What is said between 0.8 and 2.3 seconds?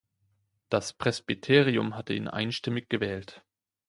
Presbyterium hatte ihn